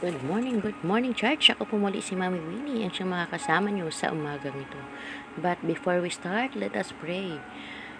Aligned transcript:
Good 0.00 0.24
morning, 0.24 0.64
good 0.64 0.80
morning 0.80 1.12
church. 1.12 1.52
Ako 1.52 1.68
po 1.68 1.76
muli 1.76 2.00
si 2.00 2.16
Mami 2.16 2.40
Winnie 2.40 2.88
ang 2.88 2.92
siyang 2.96 3.12
makakasama 3.12 3.68
niyo 3.68 3.92
sa 3.92 4.08
umagang 4.08 4.56
ito. 4.56 4.80
But 5.36 5.60
before 5.60 6.00
we 6.00 6.08
start, 6.08 6.56
let 6.56 6.72
us 6.72 6.96
pray. 7.04 7.36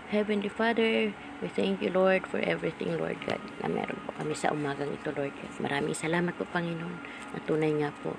Heavenly 0.08 0.48
Father, 0.48 1.12
we 1.44 1.48
thank 1.52 1.84
you 1.84 1.92
Lord 1.92 2.24
for 2.24 2.40
everything 2.40 2.96
Lord 2.96 3.20
God 3.28 3.44
na 3.60 3.68
meron 3.68 4.00
po 4.08 4.16
kami 4.16 4.32
sa 4.32 4.48
umagang 4.48 4.88
ito 4.96 5.12
Lord 5.12 5.36
God. 5.44 5.52
Maraming 5.60 5.92
salamat 5.92 6.32
po 6.40 6.48
Panginoon 6.48 7.04
na 7.36 7.38
tunay 7.44 7.68
nga 7.84 7.92
po 8.00 8.16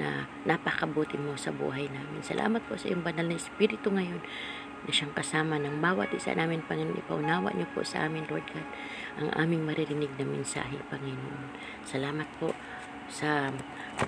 na 0.00 0.24
napakabuti 0.48 1.20
mo 1.20 1.36
sa 1.36 1.52
buhay 1.52 1.92
namin. 1.92 2.24
Salamat 2.24 2.64
po 2.72 2.80
sa 2.80 2.88
iyong 2.88 3.04
banal 3.04 3.28
na 3.28 3.36
Espiritu 3.36 3.92
ngayon 3.92 4.24
na 4.88 4.90
siyang 4.96 5.12
kasama 5.12 5.60
ng 5.60 5.84
bawat 5.84 6.08
isa 6.16 6.32
namin, 6.32 6.64
Panginoon. 6.64 6.96
Ipaunawa 7.04 7.52
niyo 7.52 7.68
po 7.76 7.84
sa 7.84 8.08
amin, 8.08 8.24
Lord 8.32 8.48
God, 8.48 8.64
ang 9.20 9.28
aming 9.36 9.68
maririnig 9.68 10.08
na 10.16 10.24
mensahe, 10.24 10.80
Panginoon. 10.88 11.52
Salamat 11.84 12.24
po 12.40 12.56
sa 13.10 13.50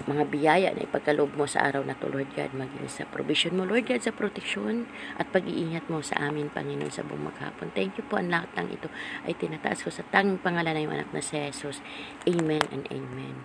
mga 0.09 0.25
biyaya 0.31 0.69
na 0.73 0.87
ipagkaloob 0.87 1.35
mo 1.37 1.45
sa 1.45 1.69
araw 1.69 1.83
na 1.85 1.99
to, 1.99 2.09
Lord 2.09 2.31
God, 2.33 2.55
maging 2.57 2.89
sa 2.89 3.05
provision 3.05 3.59
mo, 3.59 3.67
Lord 3.67 3.85
God, 3.85 4.01
sa 4.01 4.15
proteksyon 4.15 4.89
at 5.19 5.29
pag-iingat 5.35 5.91
mo 5.91 6.01
sa 6.01 6.17
amin, 6.31 6.49
Panginoon, 6.49 6.89
sa 6.89 7.05
buong 7.05 7.29
maghapon. 7.29 7.75
Thank 7.75 8.01
you 8.01 8.05
po, 8.07 8.17
ang 8.17 8.33
lahat 8.33 8.49
ng 8.57 8.73
ito 8.73 8.89
ay 9.29 9.37
tinataas 9.37 9.85
ko 9.85 9.91
sa 9.91 10.07
tanging 10.09 10.41
pangalan 10.41 10.79
ng 10.79 10.89
anak 10.89 11.11
na 11.11 11.21
si 11.21 11.37
Jesus. 11.37 11.85
Amen 12.25 12.63
and 12.73 12.87
Amen. 12.89 13.37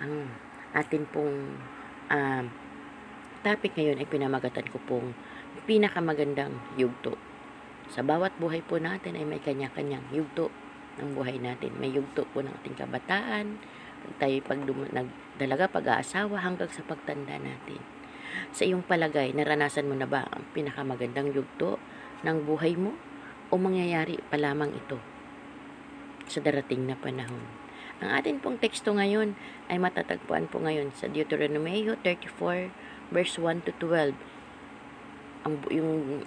Ang 0.00 0.32
atin 0.74 1.04
pong 1.12 1.60
um, 2.08 2.44
topic 3.44 3.76
ngayon 3.76 4.00
ay 4.00 4.08
pinamagatan 4.08 4.66
ko 4.72 4.80
pong 4.88 5.12
pinakamagandang 5.68 6.58
yugto. 6.74 7.14
Sa 7.92 8.00
bawat 8.00 8.32
buhay 8.40 8.64
po 8.64 8.80
natin 8.80 9.14
ay 9.14 9.28
may 9.28 9.38
kanya-kanyang 9.38 10.08
yugto 10.10 10.48
ng 10.98 11.12
buhay 11.14 11.36
natin. 11.38 11.76
May 11.76 11.92
yugto 11.92 12.24
po 12.32 12.40
ng 12.40 12.52
ating 12.62 12.76
kabataan, 12.80 13.60
tayo 14.18 14.36
pag 14.44 14.58
nagdalaga, 14.64 15.70
pag-aasawa, 15.70 16.42
hanggang 16.42 16.70
sa 16.70 16.82
pagtanda 16.86 17.38
natin. 17.38 17.80
Sa 18.52 18.64
iyong 18.64 18.84
palagay, 18.84 19.36
naranasan 19.36 19.88
mo 19.88 19.94
na 19.96 20.08
ba 20.08 20.28
ang 20.28 20.44
pinakamagandang 20.56 21.32
yugto 21.36 21.76
ng 22.24 22.48
buhay 22.48 22.76
mo? 22.76 22.96
O 23.52 23.60
mangyayari 23.60 24.16
pa 24.32 24.40
lamang 24.40 24.72
ito 24.72 24.96
sa 26.24 26.40
darating 26.40 26.88
na 26.88 26.96
panahon? 26.96 27.44
Ang 28.02 28.10
atin 28.18 28.42
pong 28.42 28.58
teksto 28.58 28.96
ngayon 28.96 29.38
ay 29.70 29.78
matatagpuan 29.78 30.50
po 30.50 30.58
ngayon 30.58 30.90
sa 30.96 31.06
Deuteronomy 31.06 31.86
34 32.02 32.72
verse 33.12 33.36
1 33.38 33.68
to 33.68 33.72
12 33.78 34.16
ang 35.46 35.54
yung 35.70 36.22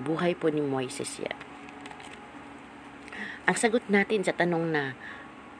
buhay 0.00 0.32
po 0.32 0.48
ni 0.48 0.64
Moises 0.64 1.20
yan. 1.20 1.51
Ang 3.42 3.58
sagot 3.58 3.82
natin 3.90 4.22
sa 4.22 4.30
tanong 4.30 4.70
na 4.70 4.94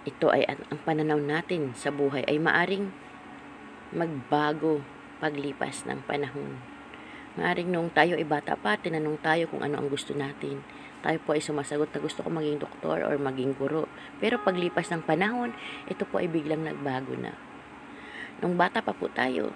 ito 0.06 0.30
ay 0.30 0.46
ang 0.46 0.78
pananaw 0.86 1.18
natin 1.18 1.74
sa 1.74 1.90
buhay 1.90 2.22
ay 2.30 2.38
maaring 2.38 2.94
magbago 3.90 4.86
paglipas 5.18 5.82
ng 5.90 5.98
panahon. 6.06 6.62
Maaring 7.34 7.74
nung 7.74 7.90
tayo 7.90 8.14
ay 8.14 8.22
bata 8.22 8.54
pa, 8.54 8.78
tinanong 8.78 9.18
tayo 9.18 9.50
kung 9.50 9.66
ano 9.66 9.82
ang 9.82 9.90
gusto 9.90 10.14
natin. 10.14 10.62
Tayo 11.02 11.18
po 11.26 11.34
ay 11.34 11.42
sumasagot 11.42 11.90
na 11.90 11.98
gusto 11.98 12.22
ko 12.22 12.30
maging 12.30 12.62
doktor 12.62 13.02
or 13.02 13.18
maging 13.18 13.50
guro. 13.58 13.90
Pero 14.22 14.38
paglipas 14.38 14.86
ng 14.94 15.02
panahon, 15.02 15.50
ito 15.90 16.06
po 16.06 16.22
ay 16.22 16.30
biglang 16.30 16.62
nagbago 16.62 17.18
na. 17.18 17.34
Nung 18.38 18.54
bata 18.54 18.78
pa 18.78 18.94
po 18.94 19.10
tayo, 19.10 19.50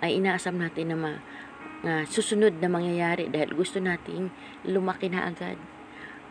ay 0.00 0.16
inaasam 0.16 0.56
natin 0.56 0.92
na 0.92 0.96
ma, 0.96 1.12
na 1.84 2.08
susunod 2.08 2.56
na 2.56 2.72
mangyayari 2.72 3.28
dahil 3.28 3.52
gusto 3.52 3.76
nating 3.84 4.32
lumaki 4.64 5.12
na 5.12 5.28
agad. 5.28 5.60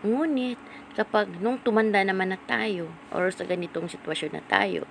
Ngunit, 0.03 0.59
kapag 0.97 1.39
nung 1.39 1.61
tumanda 1.63 2.03
naman 2.03 2.35
na 2.35 2.39
tayo 2.43 2.91
or 3.13 3.31
sa 3.31 3.47
ganitong 3.47 3.87
sitwasyon 3.87 4.35
na 4.35 4.43
tayo, 4.43 4.83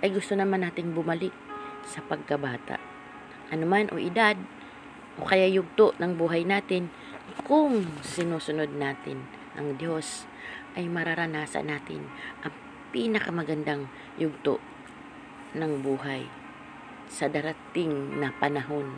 ay 0.00 0.12
gusto 0.12 0.32
naman 0.32 0.64
nating 0.64 0.96
bumalik 0.96 1.32
sa 1.84 2.00
pagkabata. 2.04 2.80
Ano 3.52 3.68
man 3.68 3.92
o 3.92 4.00
edad, 4.00 4.36
o 5.20 5.24
kaya 5.24 5.48
yugto 5.48 5.92
ng 6.00 6.16
buhay 6.16 6.44
natin, 6.44 6.88
kung 7.44 7.84
sinusunod 8.00 8.72
natin 8.72 9.26
ang 9.56 9.76
Diyos, 9.76 10.24
ay 10.76 10.88
mararanasan 10.88 11.72
natin 11.72 12.04
ang 12.44 12.52
pinakamagandang 12.92 13.88
yugto 14.20 14.60
ng 15.56 15.80
buhay 15.80 16.28
sa 17.08 17.28
darating 17.32 18.20
na 18.20 18.32
panahon. 18.36 18.92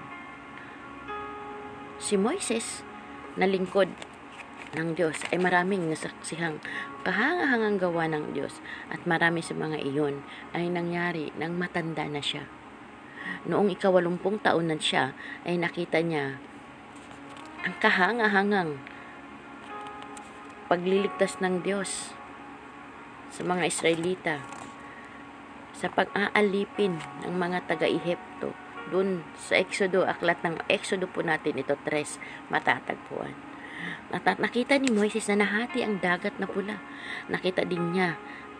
Si 1.98 2.18
Moises, 2.18 2.82
na 3.38 3.46
lingkod 3.46 3.86
ng 4.76 4.98
Diyos, 4.98 5.16
ay 5.32 5.40
maraming 5.40 5.88
nasaksihang 5.88 6.60
kahangahangang 7.06 7.80
gawa 7.80 8.04
ng 8.12 8.36
Diyos 8.36 8.60
at 8.92 9.04
marami 9.08 9.40
sa 9.40 9.56
mga 9.56 9.80
iyon 9.80 10.20
ay 10.52 10.68
nangyari 10.68 11.32
nang 11.40 11.56
matanda 11.56 12.04
na 12.04 12.20
siya. 12.20 12.44
Noong 13.48 13.72
ikawalumpung 13.72 14.42
taon 14.44 14.68
na 14.68 14.76
siya, 14.76 15.16
ay 15.48 15.56
nakita 15.56 16.04
niya 16.04 16.36
ang 17.64 17.74
kahangahangang 17.80 18.80
pagliligtas 20.68 21.40
ng 21.40 21.64
Diyos 21.64 22.12
sa 23.32 23.42
mga 23.44 23.64
Israelita 23.68 24.36
sa 25.78 25.86
pag-aalipin 25.94 26.98
ng 27.24 27.34
mga 27.38 27.70
taga-Ehipto 27.70 28.50
dun 28.88 29.22
sa 29.36 29.60
Exodo, 29.60 30.08
aklat 30.08 30.40
ng 30.42 30.58
Exodo 30.66 31.06
po 31.06 31.20
natin 31.20 31.60
ito, 31.60 31.76
tres, 31.84 32.16
matatagpuan. 32.48 33.36
Nakita 34.12 34.80
ni 34.80 34.88
Moises 34.88 35.28
na 35.28 35.44
nahati 35.44 35.84
ang 35.84 36.00
dagat 36.00 36.36
na 36.40 36.48
pula. 36.48 36.80
Nakita 37.28 37.68
din 37.68 37.92
niya 37.92 38.16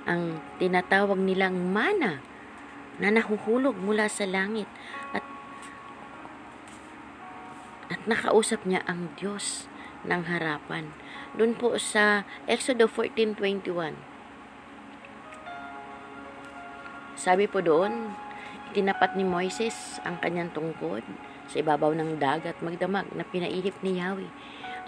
ang 0.08 0.40
tinatawag 0.56 1.20
nilang 1.20 1.72
mana 1.72 2.20
na 2.98 3.08
nahuhulog 3.14 3.78
mula 3.78 4.10
sa 4.10 4.26
langit 4.26 4.66
at 5.14 5.22
at 7.88 8.00
nakausap 8.04 8.64
niya 8.68 8.84
ang 8.84 9.12
Diyos 9.16 9.68
ng 10.04 10.28
harapan. 10.28 10.92
Doon 11.36 11.56
po 11.56 11.80
sa 11.80 12.28
Exodo 12.44 12.88
14:21 12.88 13.96
Sabi 17.18 17.50
po 17.50 17.58
doon, 17.58 18.14
tinapat 18.76 19.18
ni 19.18 19.26
Moises 19.26 19.98
ang 20.06 20.22
kanyang 20.22 20.54
tungkod 20.54 21.02
sa 21.48 21.58
ibabaw 21.58 21.90
ng 21.96 22.20
dagat 22.20 22.60
magdamag 22.60 23.10
na 23.16 23.24
pinaihip 23.26 23.74
ni 23.80 23.98
Yahweh 23.98 24.30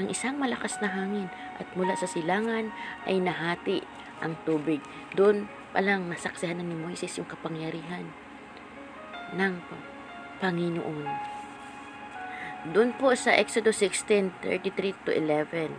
ang 0.00 0.08
isang 0.08 0.40
malakas 0.40 0.80
na 0.80 0.88
hangin 0.88 1.28
at 1.60 1.68
mula 1.76 1.92
sa 1.92 2.08
silangan 2.08 2.72
ay 3.04 3.20
nahati 3.20 3.84
ang 4.24 4.32
tubig. 4.48 4.80
Doon 5.12 5.44
palang 5.76 6.08
nasaksihan 6.08 6.56
na 6.56 6.64
ni 6.64 6.72
Moises 6.72 7.12
yung 7.20 7.28
kapangyarihan 7.28 8.08
ng 9.36 9.60
Panginoon. 10.40 11.08
Doon 12.72 12.96
po 12.96 13.12
sa 13.12 13.36
Exodus 13.36 13.84
16:33 13.84 14.96
to 15.04 15.12
11 15.12 15.76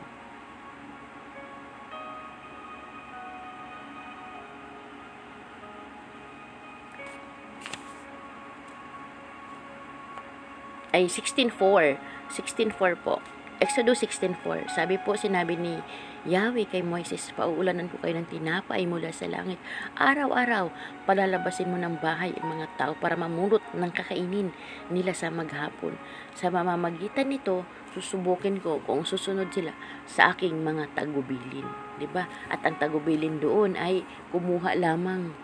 ay 10.92 11.08
16.4. 11.08 11.98
16.4 12.30 13.00
po. 13.02 13.24
Exodus 13.61 14.01
16.4. 14.01 14.73
Sabi 14.73 14.97
po, 14.97 15.13
sinabi 15.13 15.53
ni 15.53 15.77
Yahweh 16.25 16.66
kay 16.66 16.81
Moises, 16.81 17.29
pauulanan 17.38 17.94
ko 17.94 18.01
kayo 18.01 18.17
ng 18.17 18.25
tinapay 18.25 18.89
mula 18.89 19.13
sa 19.13 19.29
langit. 19.29 19.61
Araw-araw, 20.01 20.73
palalabasin 21.05 21.69
mo 21.69 21.77
ng 21.77 22.01
bahay 22.01 22.33
ang 22.41 22.57
mga 22.57 22.73
tao 22.81 22.97
para 22.97 23.13
mamulot 23.13 23.61
ng 23.77 23.94
kakainin 23.94 24.49
nila 24.89 25.13
sa 25.13 25.29
maghapon. 25.29 25.94
Sa 26.33 26.49
mamamagitan 26.49 27.29
nito, 27.29 27.61
susubukin 27.94 28.57
ko 28.66 28.81
kung 28.81 29.05
susunod 29.05 29.53
sila 29.53 29.78
sa 30.09 30.33
aking 30.33 30.57
mga 30.66 30.97
tagubilin. 30.97 31.69
ba? 31.69 31.97
Diba? 32.01 32.23
At 32.49 32.66
ang 32.66 32.81
tagubilin 32.81 33.38
doon 33.38 33.78
ay 33.78 34.01
kumuha 34.33 34.73
lamang 34.73 35.38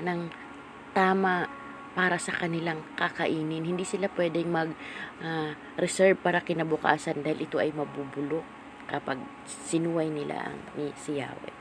ng 0.00 0.32
tama 0.96 1.57
para 1.98 2.14
sa 2.22 2.30
kanilang 2.30 2.86
kakainin. 2.94 3.66
Hindi 3.66 3.82
sila 3.82 4.06
pwedeng 4.14 4.54
mag-reserve 4.54 6.14
uh, 6.14 6.22
para 6.22 6.38
kinabukasan 6.46 7.26
dahil 7.26 7.42
ito 7.42 7.58
ay 7.58 7.74
mabubulok 7.74 8.46
kapag 8.86 9.18
sinuway 9.66 10.06
nila 10.06 10.54
ang 10.54 10.62
ni 10.78 10.94
si 10.94 11.18
Yahweh. 11.18 11.58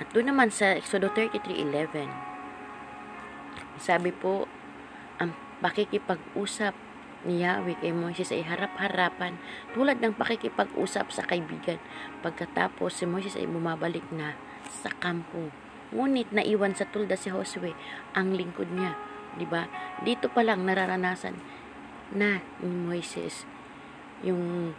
At 0.00 0.08
doon 0.16 0.32
naman 0.32 0.48
sa 0.48 0.80
Exodo 0.80 1.12
33.11, 1.12 2.08
sabi 3.76 4.16
po, 4.16 4.48
ang 5.20 5.36
pakikipag-usap 5.60 6.72
ni 7.28 7.44
Yahweh 7.44 7.76
kay 7.84 7.92
Moises 7.92 8.32
ay 8.32 8.48
harap-harapan 8.48 9.36
tulad 9.76 10.00
ng 10.00 10.16
pakikipag-usap 10.16 11.12
sa 11.12 11.20
kaibigan. 11.28 11.76
Pagkatapos 12.24 12.96
si 12.96 13.04
Moises 13.04 13.36
ay 13.36 13.44
bumabalik 13.44 14.08
na 14.08 14.40
sa 14.64 14.88
kampo 14.88 15.67
Ngunit 15.94 16.30
naiwan 16.32 16.76
sa 16.76 16.88
tulda 16.88 17.16
si 17.16 17.32
Josue 17.32 17.72
ang 18.12 18.36
lingkod 18.36 18.68
niya. 18.72 18.96
'Di 19.36 19.46
ba? 19.48 19.68
Dito 20.04 20.28
pa 20.28 20.44
lang 20.44 20.64
nararanasan 20.64 21.36
na 22.12 22.40
ni 22.60 22.68
Moises 22.68 23.44
yung 24.24 24.72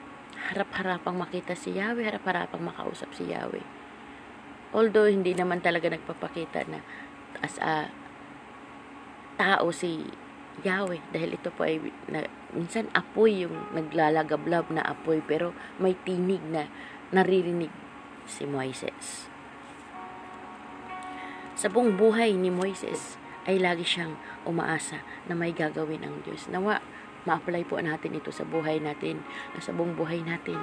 harap-harapang 0.49 1.15
makita 1.19 1.53
si 1.53 1.75
Yahweh, 1.75 2.07
harap-harapang 2.07 2.63
makausap 2.63 3.11
si 3.13 3.29
Yahweh. 3.29 3.63
Although 4.73 5.09
hindi 5.09 5.33
naman 5.33 5.61
talaga 5.65 5.89
nagpapakita 5.89 6.65
na 6.69 6.79
as 7.41 7.57
a 7.61 7.89
tao 9.39 9.71
si 9.71 10.05
Yahweh 10.59 10.99
dahil 11.15 11.39
ito 11.39 11.49
po 11.55 11.63
ay 11.63 11.79
na, 12.11 12.27
minsan 12.51 12.91
apoy 12.91 13.47
yung 13.47 13.71
naglalagablab 13.71 14.67
na 14.73 14.83
apoy 14.83 15.23
pero 15.23 15.55
may 15.79 15.95
tinig 16.03 16.43
na 16.43 16.67
naririnig 17.15 17.71
si 18.27 18.43
Moises. 18.45 19.28
Sa 21.59 21.67
buong 21.67 21.99
buhay 21.99 22.39
ni 22.39 22.47
Moises 22.47 23.19
ay 23.43 23.59
lagi 23.59 23.83
siyang 23.83 24.15
umaasa 24.47 25.03
na 25.27 25.35
may 25.35 25.51
gagawin 25.51 26.07
ang 26.07 26.23
Diyos. 26.23 26.47
Nawa, 26.47 26.79
ma-apply 27.27 27.67
po 27.67 27.83
natin 27.83 28.15
ito 28.15 28.31
sa 28.31 28.47
buhay 28.47 28.79
natin, 28.79 29.19
na 29.51 29.59
sa 29.59 29.75
buong 29.75 29.91
buhay 29.91 30.23
natin 30.23 30.55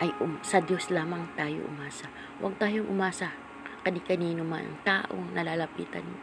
ay 0.00 0.08
um, 0.24 0.40
sa 0.40 0.64
Diyos 0.64 0.88
lamang 0.88 1.28
tayo 1.36 1.68
umasa. 1.68 2.08
Huwag 2.40 2.56
tayong 2.56 2.88
umasa 2.88 3.36
kani-kanino 3.84 4.40
man 4.40 4.72
ang 4.72 4.78
taong 4.88 5.36
nalalapitan 5.36 6.08
mo. 6.08 6.16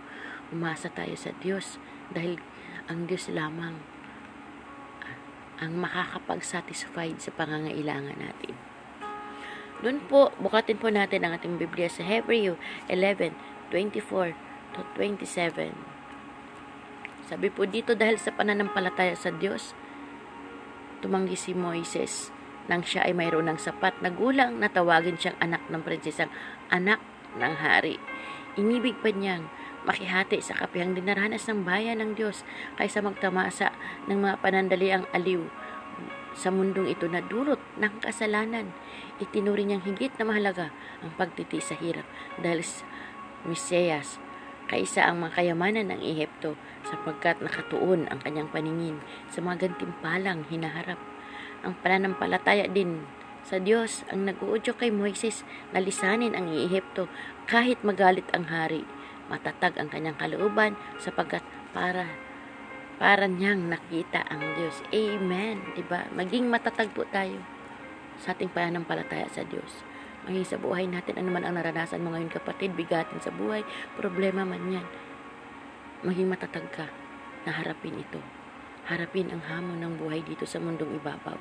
Umasa 0.50 0.89
tayo 0.89 1.13
sa 1.13 1.29
Diyos 1.38 1.77
dahil 2.09 2.41
ang 2.89 3.06
Diyos 3.06 3.29
lamang 3.29 3.77
ang 5.62 5.74
makakapag-satisfied 5.77 7.21
sa 7.21 7.29
pangangailangan 7.29 8.18
natin. 8.18 8.67
Doon 9.77 10.01
po, 10.09 10.33
bukatin 10.41 10.81
po 10.81 10.89
natin 10.89 11.21
ang 11.21 11.38
ating 11.38 11.62
Biblia 11.62 11.85
sa 11.85 12.01
Hebreo 12.01 12.57
11, 12.89 13.38
24 13.69 14.33
to 14.74 14.81
27. 14.97 15.69
Sabi 17.29 17.47
po 17.53 17.69
dito, 17.69 17.94
dahil 17.94 18.18
sa 18.18 18.33
pananampalataya 18.33 19.13
sa 19.13 19.29
Diyos, 19.29 19.77
tumanggi 21.06 21.38
si 21.38 21.53
Moises 21.53 22.33
nang 22.68 22.81
siya 22.81 23.06
ay 23.06 23.13
mayroon 23.13 23.47
ng 23.47 23.59
sapat 23.62 23.95
na 24.01 24.09
gulang 24.09 24.59
na 24.59 24.68
tawagin 24.68 25.15
siyang 25.15 25.38
anak 25.39 25.62
ng 25.69 25.81
prinsesang 25.85 26.33
anak 26.74 27.00
ng 27.38 27.53
hari. 27.62 28.01
Inibig 28.57 28.97
pa 29.00 29.13
niyang 29.13 29.45
makihati 29.85 30.41
sa 30.41 30.57
kapihang 30.57 30.97
dinaranas 30.97 31.45
ng 31.47 31.63
bayan 31.63 32.01
ng 32.01 32.18
Diyos 32.18 32.41
kaysa 32.75 33.00
magtamasa 33.00 33.71
ng 34.09 34.19
mga 34.19 34.35
panandaliang 34.41 35.06
aliw 35.13 35.47
sa 36.38 36.54
mundong 36.54 36.94
ito 36.94 37.10
na 37.10 37.25
dulot 37.25 37.57
ng 37.81 38.06
kasalanan. 38.06 38.69
Itinuri 39.18 39.66
niyang 39.66 39.81
higit 39.81 40.13
na 40.22 40.30
mahalaga 40.30 40.69
ang 41.01 41.10
pagtiti 41.18 41.57
sa 41.57 41.74
hirap 41.74 42.06
dahil 42.38 42.62
Mesiyas 43.50 44.22
kaysa 44.69 45.10
ang 45.10 45.25
mga 45.25 45.42
kayamanan 45.42 45.89
ng 45.89 46.01
Ehipto 46.06 46.54
sapagkat 46.86 47.42
nakatuon 47.42 48.06
ang 48.13 48.22
kanyang 48.22 48.51
paningin 48.54 49.01
sa 49.34 49.42
mga 49.42 49.66
gantimpalang 49.66 50.45
hinaharap. 50.54 51.01
Ang 51.66 51.74
pananampalataya 51.81 52.69
din 52.69 53.10
sa 53.42 53.57
Diyos 53.57 54.06
ang 54.13 54.30
nag-uudyo 54.30 54.78
kay 54.78 54.94
Moises 54.94 55.42
na 55.74 55.81
lisanin 55.81 56.38
ang 56.38 56.54
Ehipto 56.54 57.10
kahit 57.50 57.81
magalit 57.81 58.28
ang 58.38 58.51
hari 58.54 58.86
matatag 59.28 59.75
ang 59.75 59.92
kanyang 59.92 60.16
kalooban 60.16 60.74
sapagkat 60.98 61.44
para 61.75 62.07
para 62.98 63.30
niyang 63.30 63.70
nakita 63.70 64.26
ang 64.30 64.42
Diyos. 64.58 64.82
Amen. 64.90 65.62
'Di 65.74 65.86
ba? 65.86 66.10
Maging 66.14 66.50
matatag 66.50 66.94
po 66.94 67.06
tayo 67.10 67.42
sa 68.18 68.34
ating 68.34 68.50
pananampalataya 68.50 69.30
sa 69.30 69.46
Diyos. 69.46 69.86
Maging 70.26 70.44
sa 70.44 70.58
buhay 70.58 70.90
natin, 70.90 71.22
ano 71.22 71.30
man 71.32 71.46
ang 71.46 71.56
naranasan 71.56 72.04
mo 72.04 72.12
ngayon 72.12 72.34
kapatid, 72.34 72.74
bigatin 72.74 73.22
sa 73.22 73.32
buhay, 73.32 73.64
problema 73.96 74.44
man 74.44 74.60
yan. 74.68 74.88
Maging 76.04 76.28
matatag 76.28 76.68
ka 76.74 76.90
na 77.48 77.54
harapin 77.54 77.96
ito. 77.96 78.20
Harapin 78.90 79.32
ang 79.32 79.46
hamon 79.46 79.80
ng 79.80 79.94
buhay 80.02 80.26
dito 80.26 80.44
sa 80.44 80.60
mundong 80.60 81.00
ibabaw. 81.00 81.38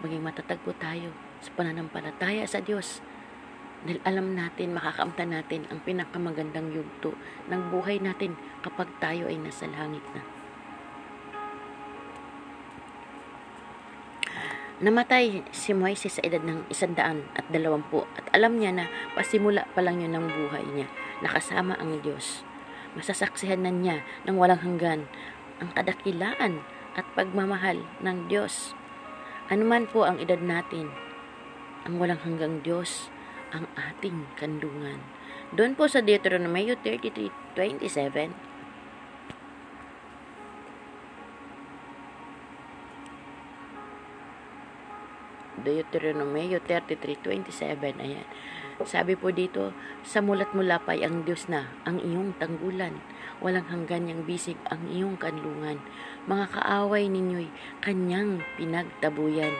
Maging 0.00 0.24
matatag 0.24 0.62
po 0.62 0.72
tayo 0.78 1.12
sa 1.42 1.52
pananampalataya 1.52 2.46
sa 2.48 2.64
Diyos 2.64 3.04
dahil 3.84 4.00
alam 4.08 4.32
natin, 4.32 4.72
makakamta 4.72 5.28
natin 5.28 5.68
ang 5.68 5.84
pinakamagandang 5.84 6.72
yugto 6.72 7.12
ng 7.52 7.68
buhay 7.68 8.00
natin 8.00 8.32
kapag 8.64 8.88
tayo 8.96 9.28
ay 9.28 9.36
nasa 9.36 9.68
langit 9.68 10.00
na. 10.16 10.43
Namatay 14.82 15.46
si 15.54 15.70
Moises 15.70 16.18
sa 16.18 16.24
edad 16.26 16.42
ng 16.42 16.66
isandaan 16.66 17.30
at 17.38 17.46
dalawampu 17.46 18.02
at 18.18 18.26
alam 18.34 18.58
niya 18.58 18.74
na 18.74 18.90
pasimula 19.14 19.70
pa 19.70 19.78
lang 19.78 20.02
yun 20.02 20.18
ng 20.18 20.26
buhay 20.26 20.66
niya, 20.74 20.90
nakasama 21.22 21.78
ang 21.78 22.02
Diyos. 22.02 22.42
Masasaksihan 22.98 23.62
na 23.62 23.70
niya 23.70 24.02
ng 24.26 24.34
walang 24.34 24.66
hanggan 24.66 25.06
ang 25.62 25.70
kadakilaan 25.78 26.66
at 26.98 27.06
pagmamahal 27.14 27.86
ng 28.02 28.26
Diyos. 28.26 28.74
Anuman 29.46 29.86
po 29.86 30.10
ang 30.10 30.18
edad 30.18 30.42
natin, 30.42 30.90
ang 31.86 32.02
walang 32.02 32.18
hanggang 32.26 32.58
Diyos 32.66 33.14
ang 33.54 33.70
ating 33.78 34.26
kandungan. 34.34 34.98
Doon 35.54 35.78
po 35.78 35.86
sa 35.86 36.02
Deuteronomy 36.02 36.74
33:27 36.74 38.53
Deuteronomy 45.64 46.52
33:27 46.60 47.96
ayan. 47.98 48.28
Sabi 48.82 49.14
po 49.14 49.30
dito, 49.30 49.70
sa 50.02 50.18
mulat 50.18 50.50
mula 50.50 50.82
pa'y 50.82 51.06
ang 51.06 51.22
Diyos 51.22 51.46
na, 51.46 51.70
ang 51.86 52.02
iyong 52.02 52.34
tanggulan. 52.42 52.98
Walang 53.38 53.70
hanggan 53.70 54.10
niyang 54.10 54.26
bisig 54.26 54.58
ang 54.66 54.90
iyong 54.90 55.14
kanlungan. 55.14 55.78
Mga 56.26 56.58
kaaway 56.58 57.06
ninyo'y 57.06 57.54
kanyang 57.86 58.42
pinagtabuyan 58.58 59.54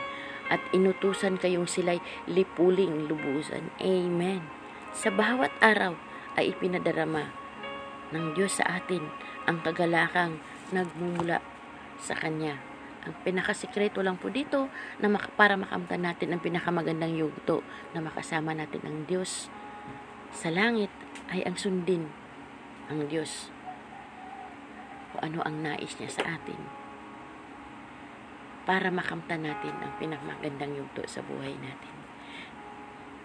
at 0.51 0.59
inutusan 0.75 1.39
kayong 1.39 1.65
sila'y 1.65 2.03
lipuling 2.27 3.07
lubusan. 3.07 3.71
Amen. 3.79 4.43
Sa 4.91 5.09
bawat 5.09 5.51
araw 5.63 5.95
ay 6.35 6.51
ipinadarama 6.51 7.31
ng 8.11 8.35
Diyos 8.35 8.59
sa 8.59 8.83
atin 8.83 9.09
ang 9.47 9.63
kagalakang 9.63 10.43
nagmumula 10.75 11.39
sa 11.97 12.13
Kanya. 12.19 12.74
Ang 13.05 13.13
pinakasikreto 13.21 14.01
lang 14.01 14.17
po 14.17 14.33
dito 14.33 14.65
na 14.97 15.07
mak- 15.07 15.37
para 15.37 15.53
makamtan 15.53 16.01
natin 16.01 16.33
ang 16.33 16.41
pinakamagandang 16.41 17.13
yugto 17.13 17.61
na 17.93 18.01
makasama 18.01 18.57
natin 18.57 18.81
ang 18.81 19.05
Diyos 19.05 19.47
sa 20.33 20.49
langit 20.49 20.89
ay 21.29 21.45
ang 21.45 21.55
sundin 21.55 22.09
ang 22.89 23.05
Diyos 23.05 23.53
kung 25.13 25.21
ano 25.31 25.39
ang 25.45 25.63
nais 25.63 25.95
niya 26.01 26.11
sa 26.11 26.37
atin 26.37 26.59
para 28.65 28.89
makamtan 28.89 29.45
natin 29.45 29.77
ang 29.79 29.93
pinakamagandang 30.01 30.73
yugto 30.73 31.05
sa 31.05 31.21
buhay 31.21 31.53
natin. 31.61 31.95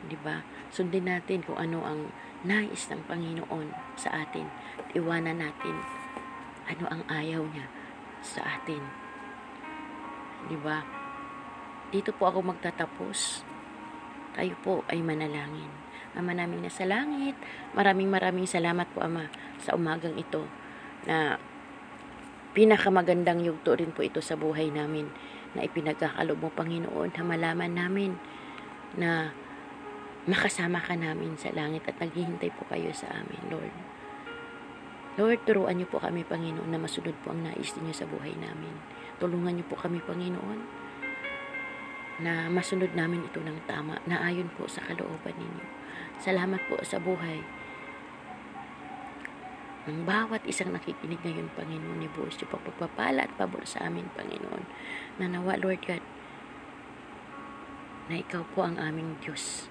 'Di 0.07 0.17
ba? 0.21 0.45
Sundin 0.69 1.09
natin 1.09 1.41
kung 1.45 1.57
ano 1.57 1.81
ang 1.85 2.13
nais 2.45 2.89
ng 2.89 3.03
Panginoon 3.09 3.97
sa 3.97 4.25
atin. 4.25 4.49
Iwanan 4.93 5.41
natin 5.41 5.77
ano 6.69 6.85
ang 6.89 7.03
ayaw 7.09 7.43
niya 7.51 7.67
sa 8.21 8.45
atin. 8.61 9.10
'Di 10.47 10.57
ba? 10.61 10.81
Dito 11.91 12.15
po 12.15 12.31
ako 12.31 12.55
magtatapos. 12.55 13.43
Tayo 14.39 14.55
po 14.63 14.87
ay 14.87 15.03
manalangin. 15.03 15.69
Ama 16.15 16.35
namin 16.35 16.63
na 16.63 16.71
sa 16.71 16.87
langit, 16.87 17.35
maraming 17.75 18.11
maraming 18.11 18.47
salamat 18.47 18.87
po 18.95 19.03
Ama 19.03 19.31
sa 19.63 19.75
umagang 19.75 20.15
ito 20.19 20.47
na 21.07 21.39
pinakamagandang 22.55 23.43
yugto 23.43 23.79
rin 23.79 23.95
po 23.95 24.03
ito 24.03 24.19
sa 24.19 24.35
buhay 24.35 24.75
namin 24.75 25.07
na 25.55 25.67
ipinagkakalob 25.67 26.39
mo, 26.39 26.51
Panginoon, 26.51 27.11
na 27.15 27.23
malaman 27.27 27.73
namin 27.75 28.11
na 28.95 29.35
makasama 30.27 30.79
ka 30.83 30.95
namin 30.95 31.35
sa 31.39 31.51
langit 31.55 31.87
at 31.91 31.99
naghihintay 31.99 32.55
po 32.55 32.67
kayo 32.71 32.91
sa 32.95 33.11
amin, 33.19 33.43
Lord. 33.51 33.90
Lord, 35.21 35.45
turuan 35.45 35.77
niyo 35.77 35.85
po 35.85 36.01
kami, 36.01 36.25
Panginoon, 36.25 36.73
na 36.73 36.81
masunod 36.81 37.13
po 37.21 37.37
ang 37.37 37.45
nais 37.45 37.77
niyo 37.77 37.93
sa 37.93 38.09
buhay 38.09 38.33
namin. 38.41 38.73
Tulungan 39.21 39.53
niyo 39.53 39.69
po 39.69 39.77
kami, 39.77 40.01
Panginoon, 40.01 40.65
na 42.25 42.49
masunod 42.49 42.97
namin 42.97 43.29
ito 43.29 43.37
ng 43.37 43.69
tama, 43.69 44.01
na 44.09 44.25
ayon 44.25 44.49
po 44.57 44.65
sa 44.65 44.81
kalooban 44.81 45.37
ninyo. 45.37 45.67
Salamat 46.17 46.65
po 46.73 46.81
sa 46.81 46.97
buhay 46.97 47.45
ng 49.93 50.09
bawat 50.09 50.41
isang 50.49 50.73
nakikinig 50.73 51.21
ngayon, 51.21 51.53
Panginoon, 51.53 52.01
ni 52.01 52.09
Buos 52.17 52.41
yung 52.41 52.57
pagpapala 52.57 53.29
at 53.29 53.33
pabor 53.37 53.69
sa 53.69 53.93
amin, 53.93 54.09
Panginoon. 54.17 54.65
Na 55.21 55.29
nawa, 55.29 55.61
Lord 55.61 55.85
God, 55.85 56.01
na 58.09 58.25
ikaw 58.25 58.41
po 58.57 58.65
ang 58.65 58.81
aming 58.81 59.21
Diyos 59.21 59.69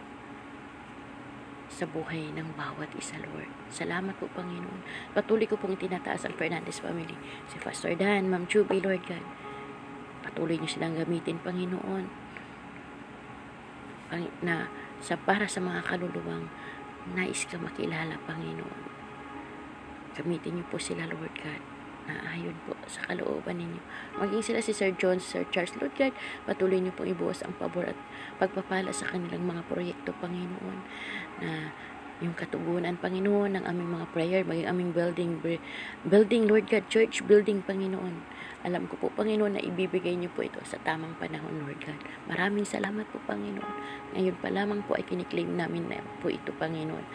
sa 1.70 1.86
buhay 1.86 2.34
ng 2.34 2.58
bawat 2.58 2.90
isa, 2.98 3.16
Lord. 3.22 3.48
Salamat 3.70 4.18
po, 4.18 4.26
Panginoon. 4.34 4.82
Patuloy 5.14 5.46
ko 5.46 5.56
pong 5.56 5.78
itinataas 5.78 6.26
ang 6.26 6.36
Fernandez 6.36 6.82
family. 6.82 7.14
Si 7.48 7.62
Pastor 7.62 7.94
Dan, 7.94 8.28
Ma'am 8.28 8.50
Chubby, 8.50 8.82
Lord 8.82 9.06
God. 9.06 9.24
Patuloy 10.26 10.58
niyo 10.58 10.68
silang 10.68 10.98
gamitin, 10.98 11.38
Panginoon. 11.40 12.06
Pang, 14.10 14.26
na 14.42 14.68
sa 15.00 15.16
para 15.16 15.46
sa 15.46 15.62
mga 15.62 15.86
kaluluwang 15.86 16.50
nais 17.14 17.46
ka 17.46 17.56
makilala, 17.56 18.18
Panginoon 18.26 19.00
Gamitin 20.20 20.60
niyo 20.60 20.66
po 20.68 20.76
sila, 20.76 21.08
Lord 21.08 21.32
God, 21.38 21.62
na 22.08 22.16
ayon 22.32 22.56
po 22.64 22.78
sa 22.88 23.04
kalooban 23.10 23.60
ninyo. 23.60 23.82
Maging 24.22 24.44
sila 24.46 24.60
si 24.64 24.72
Sir 24.72 24.96
John, 24.96 25.20
Sir 25.20 25.44
Charles, 25.52 25.76
God, 25.76 26.14
patuloy 26.48 26.80
niyo 26.80 26.96
pong 26.96 27.12
ibuhos 27.12 27.44
ang 27.44 27.58
pabor 27.60 27.92
at 27.92 28.00
pagpapala 28.40 28.96
sa 28.96 29.10
kanilang 29.10 29.44
mga 29.44 29.68
proyekto, 29.68 30.16
Panginoon, 30.24 30.78
na 31.44 31.74
yung 32.20 32.36
katugunan, 32.36 33.00
Panginoon, 33.00 33.56
ng 33.56 33.64
aming 33.64 33.90
mga 33.96 34.08
prayer, 34.12 34.42
maging 34.44 34.68
aming 34.68 34.92
building, 34.92 35.32
building, 36.04 36.44
Lord 36.52 36.68
God, 36.68 36.88
church 36.92 37.24
building, 37.24 37.64
Panginoon. 37.64 38.40
Alam 38.68 38.92
ko 38.92 39.00
po, 39.00 39.08
Panginoon, 39.16 39.56
na 39.56 39.64
ibibigay 39.64 40.20
niyo 40.20 40.28
po 40.36 40.44
ito 40.44 40.60
sa 40.68 40.76
tamang 40.84 41.16
panahon, 41.16 41.64
Lord 41.64 41.80
God. 41.80 41.96
Maraming 42.28 42.68
salamat 42.68 43.08
po, 43.08 43.24
Panginoon. 43.24 43.76
Ngayon 44.20 44.36
pa 44.44 44.52
lamang 44.52 44.84
po 44.84 45.00
ay 45.00 45.08
kiniklaim 45.08 45.56
namin 45.56 45.88
na 45.88 46.04
po 46.20 46.28
ito, 46.28 46.52
Panginoon. 46.60 47.08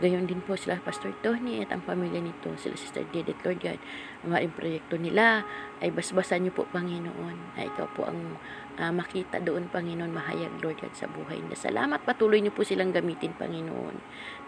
Gayon 0.00 0.24
din 0.24 0.40
po 0.40 0.56
sila 0.56 0.80
Pastor 0.80 1.12
Tony 1.20 1.60
at 1.60 1.68
ang 1.68 1.84
pamilya 1.84 2.16
nito, 2.16 2.48
sila 2.56 2.72
Sister 2.80 3.04
Didit, 3.12 3.36
Lord 3.44 3.60
God. 3.60 3.76
Ang 4.24 4.32
mga 4.32 4.48
proyekto 4.56 4.96
nila 4.96 5.44
ay 5.84 5.92
basbasan 5.92 6.48
niyo 6.48 6.56
po, 6.56 6.64
Panginoon. 6.72 7.56
Na 7.56 7.68
ikaw 7.68 7.84
po 7.92 8.08
ang 8.08 8.40
uh, 8.80 8.92
makita 8.92 9.44
doon, 9.44 9.68
Panginoon, 9.68 10.08
mahayag, 10.08 10.64
Lord 10.64 10.80
God, 10.80 10.96
sa 10.96 11.12
buhay 11.12 11.44
nila. 11.44 11.60
Salamat, 11.60 12.00
patuloy 12.08 12.40
niyo 12.40 12.56
po 12.56 12.64
silang 12.64 12.88
gamitin, 12.88 13.36
Panginoon. 13.36 13.96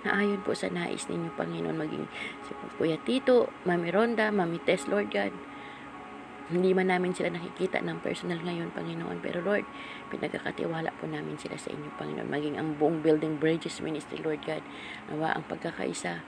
Na 0.08 0.16
ayon 0.16 0.40
po 0.40 0.56
sa 0.56 0.72
nais 0.72 1.04
ninyo, 1.12 1.36
Panginoon, 1.36 1.76
maging 1.76 2.08
si 2.48 2.56
Kuya 2.80 2.96
Tito, 3.04 3.52
Mami 3.68 3.92
Ronda, 3.92 4.32
Mami 4.32 4.64
Tess, 4.64 4.88
Lord 4.88 5.12
God 5.12 5.53
hindi 6.52 6.76
man 6.76 6.92
namin 6.92 7.16
sila 7.16 7.32
nakikita 7.32 7.80
ng 7.80 8.04
personal 8.04 8.36
ngayon, 8.44 8.68
Panginoon. 8.76 9.24
Pero 9.24 9.40
Lord, 9.40 9.64
pinagkakatiwala 10.12 10.92
po 11.00 11.08
namin 11.08 11.40
sila 11.40 11.56
sa 11.56 11.72
inyo, 11.72 11.88
Panginoon. 11.96 12.28
Maging 12.28 12.56
ang 12.60 12.76
buong 12.76 13.00
building 13.00 13.40
bridges 13.40 13.80
ministry, 13.80 14.20
Lord 14.20 14.44
God. 14.44 14.60
Nawa 15.08 15.32
ang 15.32 15.48
pagkakaisa 15.48 16.20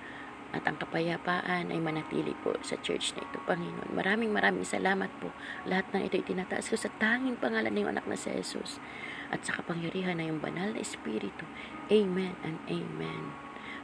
at 0.57 0.63
ang 0.65 0.81
kapayapaan 0.81 1.69
ay 1.69 1.79
manatili 1.83 2.33
po 2.41 2.57
sa 2.65 2.81
church 2.81 3.13
na 3.13 3.29
ito, 3.29 3.37
Panginoon. 3.45 3.93
Maraming 3.93 4.33
maraming 4.33 4.65
salamat 4.65 5.13
po. 5.21 5.29
Lahat 5.69 5.85
ng 5.93 6.09
ito 6.09 6.17
itinataas 6.17 6.73
ko 6.73 6.81
sa 6.81 6.89
tanging 6.97 7.37
pangalan 7.37 7.75
ng 7.77 7.93
anak 7.93 8.09
na 8.09 8.17
si 8.17 8.33
Jesus 8.33 8.81
at 9.29 9.45
sa 9.45 9.59
kapangyarihan 9.59 10.17
na 10.17 10.33
yung 10.33 10.41
banal 10.41 10.73
na 10.73 10.81
Espiritu. 10.81 11.45
Amen 11.93 12.39
and 12.47 12.57
Amen. 12.73 13.37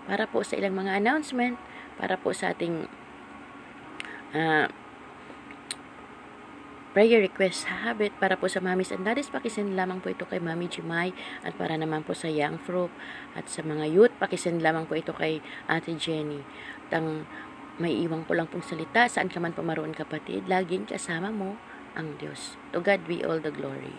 Para 0.08 0.24
po 0.24 0.40
sa 0.46 0.56
ilang 0.56 0.80
mga 0.80 0.96
announcement, 0.96 1.60
para 2.00 2.16
po 2.16 2.32
sa 2.32 2.56
ating 2.56 2.88
uh, 4.32 4.66
prayer 6.92 7.24
request 7.24 7.72
habit 7.72 8.12
para 8.20 8.36
po 8.36 8.52
sa 8.52 8.60
mamis 8.60 8.92
and 8.92 9.08
daddies 9.08 9.32
pakisend 9.32 9.72
lamang 9.72 10.04
po 10.04 10.12
ito 10.12 10.28
kay 10.28 10.38
Mami 10.38 10.68
Jimay 10.68 11.16
at 11.40 11.56
para 11.56 11.72
naman 11.80 12.04
po 12.04 12.12
sa 12.12 12.28
young 12.28 12.60
fruit 12.60 12.92
at 13.32 13.48
sa 13.48 13.64
mga 13.64 13.88
youth 13.88 14.12
pakisend 14.20 14.60
lamang 14.60 14.84
po 14.84 15.00
ito 15.00 15.16
kay 15.16 15.40
Ate 15.72 15.96
Jenny. 15.96 16.44
Tang 16.92 17.24
may 17.80 17.96
iwang 17.96 18.28
ko 18.28 18.36
lang 18.36 18.52
pong 18.52 18.60
salita 18.60 19.08
saan 19.08 19.32
ka 19.32 19.40
man 19.40 19.56
pumaroon 19.56 19.96
kapatid 19.96 20.44
laging 20.44 20.84
kasama 20.84 21.32
mo 21.32 21.56
ang 21.96 22.20
Diyos. 22.20 22.60
To 22.76 22.84
God 22.84 23.08
be 23.08 23.24
all 23.24 23.40
the 23.40 23.52
glory 23.52 23.96